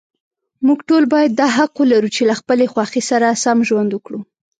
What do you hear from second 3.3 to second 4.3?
سم ژوند وکړو.